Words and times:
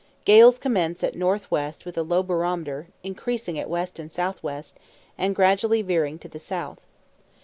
Gales 0.25 0.57
commence 0.57 1.03
at 1.03 1.13
NW 1.13 1.85
with 1.85 1.95
a 1.95 2.01
low 2.01 2.23
barometer, 2.23 2.87
increasing 3.03 3.59
at 3.59 3.67
W 3.69 3.85
and 3.99 4.11
SW, 4.11 4.73
and 5.15 5.35
gradually 5.35 5.83
veering 5.83 6.17
to 6.17 6.27
the 6.27 6.39
south. 6.39 6.87